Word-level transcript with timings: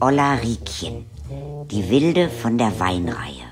Olla 0.00 0.34
Riekchen, 0.34 1.04
die 1.70 1.90
Wilde 1.90 2.30
von 2.30 2.56
der 2.56 2.78
Weinreihe. 2.80 3.44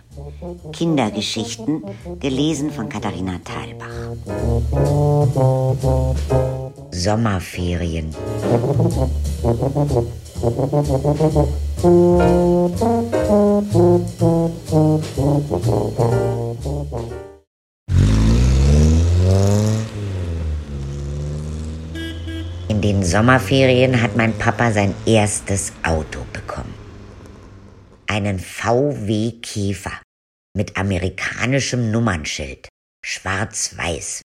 Kindergeschichten, 0.73 1.83
gelesen 2.21 2.71
von 2.71 2.89
Katharina 2.89 3.39
Thalbach. 3.45 4.17
Sommerferien. 6.91 8.15
In 22.79 22.83
den 22.83 23.03
Sommerferien 23.03 24.01
hat 24.01 24.15
mein 24.15 24.39
Papa 24.39 24.71
sein 24.71 24.95
erstes 25.05 25.73
Auto 25.83 26.25
bekommen. 26.33 26.73
Einen 28.07 28.39
VW 28.39 29.33
Käfer 29.43 30.01
mit 30.57 30.77
amerikanischem 30.77 31.91
Nummernschild, 31.91 32.69
schwarz-weiß, 33.05 34.23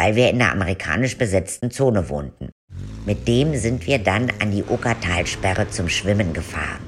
weil 0.00 0.16
wir 0.16 0.30
in 0.30 0.38
der 0.38 0.52
amerikanisch 0.52 1.18
besetzten 1.18 1.70
Zone 1.70 2.08
wohnten. 2.08 2.48
Mit 3.04 3.28
dem 3.28 3.54
sind 3.58 3.86
wir 3.86 3.98
dann 3.98 4.32
an 4.40 4.52
die 4.52 4.64
Okertalsperre 4.64 5.68
zum 5.68 5.90
Schwimmen 5.90 6.32
gefahren. 6.32 6.80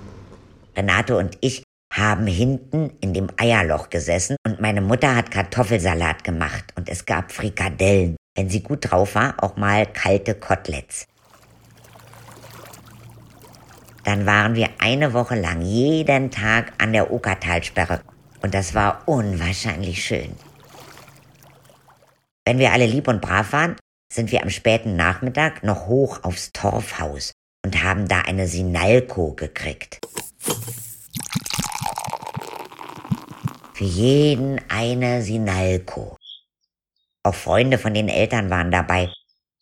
Renate 0.75 1.19
und 1.19 1.37
ich 1.43 1.65
haben 1.93 2.27
hinten 2.27 2.97
in 3.03 3.13
dem 3.13 3.29
Eierloch 3.37 3.91
gesessen 3.91 4.37
und 4.47 4.63
meine 4.63 4.81
Mutter 4.81 5.15
hat 5.15 5.31
Kartoffelsalat 5.31 6.25
gemacht 6.25 6.73
und 6.77 6.89
es 6.89 7.05
gab 7.05 7.31
Frikadellen. 7.31 8.17
Wenn 8.35 8.51
sie 8.51 8.63
gut 8.63 8.91
drauf 8.91 9.15
war, 9.15 9.43
auch 9.43 9.57
mal 9.57 9.87
kalte 9.87 10.35
Koteletts. 10.35 11.07
Dann 14.03 14.27
waren 14.27 14.55
wir 14.55 14.69
eine 14.81 15.13
Woche 15.13 15.37
lang 15.37 15.63
jeden 15.63 16.31
Tag 16.31 16.73
an 16.79 16.93
der 16.93 17.13
Okertalsperre 17.13 18.01
und 18.43 18.53
das 18.53 18.75
war 18.75 19.03
unwahrscheinlich 19.07 20.05
schön. 20.05 20.35
Wenn 22.45 22.59
wir 22.59 22.73
alle 22.73 22.87
lieb 22.87 23.09
und 23.09 23.23
brav 23.23 23.53
waren, 23.53 23.77
sind 24.13 24.31
wir 24.31 24.43
am 24.43 24.51
späten 24.51 24.97
Nachmittag 24.97 25.63
noch 25.63 25.87
hoch 25.87 26.23
aufs 26.25 26.53
Torfhaus 26.53 27.33
und 27.65 27.83
haben 27.83 28.07
da 28.07 28.21
eine 28.21 28.47
Sinalko 28.47 29.33
gekriegt. 29.33 30.01
Für 33.73 33.85
jeden 33.85 34.61
eine 34.69 35.23
Sinalko. 35.23 36.17
Auch 37.27 37.35
Freunde 37.35 37.79
von 37.79 37.95
den 37.95 38.11
Eltern 38.11 38.51
waren 38.51 38.71
dabei. 38.71 39.11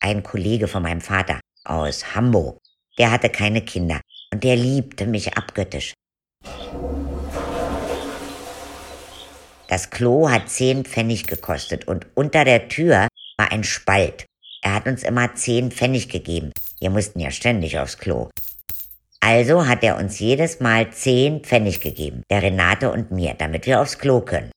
Ein 0.01 0.25
Kollege 0.25 0.67
von 0.67 0.83
meinem 0.83 1.01
Vater 1.01 1.39
aus 1.65 2.17
Hamburg, 2.17 2.59
der 2.99 3.13
hatte 3.13 3.31
keine 3.31 3.63
Kinder 3.63 4.01
und 4.33 4.43
der 4.43 4.57
liebte 4.57 5.07
mich 5.07 5.37
abgöttisch. 5.37 5.95
Das 9.69 9.91
Klo 9.91 10.29
hat 10.29 10.51
zehn 10.51 10.85
Pfennig 10.85 11.29
gekostet 11.29 11.87
und 11.87 12.09
unter 12.15 12.45
der 12.45 12.69
Tür 12.69 13.07
war 13.39 13.53
ein 13.53 13.63
Spalt. 13.63 14.27
Er 14.61 14.75
hat 14.75 14.87
uns 14.87 15.05
immer 15.05 15.33
zehn 15.37 15.71
Pfennig 15.71 16.09
gegeben. 16.09 16.51
Wir 16.81 16.91
mussten 16.91 17.21
ja 17.21 17.31
ständig 17.31 17.79
aufs 17.79 17.97
Klo. 17.97 18.29
Also 19.21 19.69
hat 19.69 19.85
er 19.85 19.99
uns 19.99 20.19
jedes 20.19 20.59
Mal 20.59 20.91
zehn 20.91 21.45
Pfennig 21.45 21.81
gegeben, 21.81 22.25
der 22.29 22.43
Renate 22.43 22.91
und 22.91 23.13
mir, 23.13 23.35
damit 23.35 23.67
wir 23.67 23.81
aufs 23.81 24.01
Klo 24.01 24.21
können. 24.21 24.51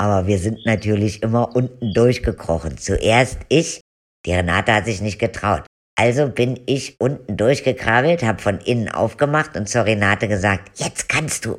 Aber 0.00 0.26
wir 0.26 0.38
sind 0.38 0.64
natürlich 0.64 1.22
immer 1.22 1.54
unten 1.56 1.92
durchgekrochen. 1.92 2.78
Zuerst 2.78 3.38
ich, 3.48 3.80
die 4.24 4.32
Renate 4.32 4.72
hat 4.72 4.84
sich 4.84 5.00
nicht 5.00 5.18
getraut. 5.18 5.64
Also 5.98 6.28
bin 6.28 6.60
ich 6.66 7.00
unten 7.00 7.36
durchgekrabbelt, 7.36 8.22
hab 8.22 8.40
von 8.40 8.60
innen 8.60 8.88
aufgemacht 8.88 9.56
und 9.56 9.68
zur 9.68 9.84
Renate 9.84 10.28
gesagt, 10.28 10.78
jetzt 10.78 11.08
kannst 11.08 11.44
du. 11.44 11.58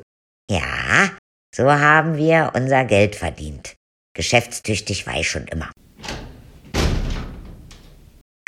Ja, 0.50 1.10
so 1.54 1.70
haben 1.70 2.16
wir 2.16 2.52
unser 2.54 2.86
Geld 2.86 3.14
verdient. 3.16 3.74
Geschäftstüchtig 4.16 5.06
war 5.06 5.20
ich 5.20 5.28
schon 5.28 5.46
immer. 5.46 5.70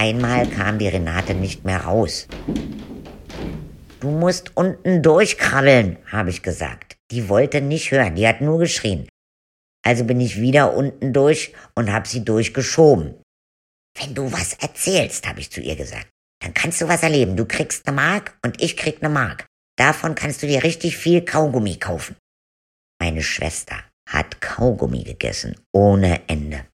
Einmal 0.00 0.48
kam 0.48 0.78
die 0.78 0.88
Renate 0.88 1.34
nicht 1.34 1.64
mehr 1.64 1.82
raus. 1.82 2.26
Du 4.00 4.10
musst 4.10 4.56
unten 4.56 5.02
durchkrabbeln, 5.02 5.98
habe 6.10 6.30
ich 6.30 6.42
gesagt. 6.42 6.96
Die 7.10 7.28
wollte 7.28 7.60
nicht 7.60 7.90
hören, 7.90 8.14
die 8.14 8.26
hat 8.26 8.40
nur 8.40 8.58
geschrien. 8.58 9.06
Also 9.84 10.04
bin 10.04 10.20
ich 10.20 10.40
wieder 10.40 10.74
unten 10.74 11.12
durch 11.12 11.52
und 11.74 11.92
hab 11.92 12.06
sie 12.06 12.24
durchgeschoben. 12.24 13.14
Wenn 14.00 14.14
du 14.14 14.32
was 14.32 14.54
erzählst, 14.54 15.28
habe 15.28 15.40
ich 15.40 15.50
zu 15.50 15.60
ihr 15.60 15.76
gesagt, 15.76 16.08
dann 16.40 16.54
kannst 16.54 16.80
du 16.80 16.88
was 16.88 17.02
erleben. 17.02 17.36
Du 17.36 17.44
kriegst 17.44 17.86
ne 17.86 17.92
Mark 17.92 18.38
und 18.44 18.62
ich 18.62 18.76
krieg 18.76 19.02
ne 19.02 19.08
Mark. 19.08 19.46
Davon 19.76 20.14
kannst 20.14 20.42
du 20.42 20.46
dir 20.46 20.62
richtig 20.62 20.96
viel 20.96 21.22
Kaugummi 21.22 21.76
kaufen. 21.76 22.16
Meine 23.00 23.22
Schwester 23.22 23.76
hat 24.08 24.40
Kaugummi 24.40 25.02
gegessen 25.02 25.56
ohne 25.72 26.20
Ende. 26.28 26.66